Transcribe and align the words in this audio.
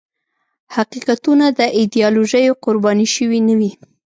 حقیقتونه 0.75 1.45
د 1.59 1.61
ایدیالوژیو 1.79 2.53
قرباني 2.63 3.07
شوي 3.15 3.39
نه 3.47 3.53
وي. 3.59 3.71